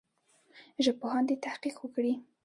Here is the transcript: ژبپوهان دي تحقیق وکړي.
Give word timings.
ژبپوهان 0.85 1.23
دي 1.29 1.35
تحقیق 1.45 1.75
وکړي. 1.79 2.13